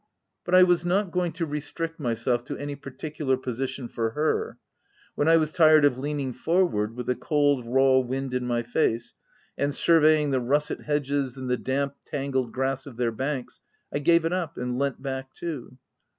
[0.45, 4.57] But I was not going to restrict myself to any particular posi tion for her:
[5.13, 8.63] when I was tired of leaning for ward, with the cold, raw wind in my
[8.63, 9.13] face;
[9.59, 13.61] and surveying the russet hedges, and the damp, tangled grass of their banks,
[13.93, 15.77] I gave it up, and leant back too.